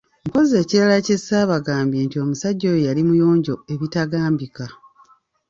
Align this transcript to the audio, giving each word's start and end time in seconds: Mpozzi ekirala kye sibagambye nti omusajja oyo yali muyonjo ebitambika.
Mpozzi 0.27 0.53
ekirala 0.61 0.97
kye 1.05 1.17
sibagambye 1.25 1.99
nti 2.05 2.17
omusajja 2.23 2.65
oyo 2.69 2.79
yali 2.87 3.01
muyonjo 3.07 3.55
ebitambika. 3.73 4.65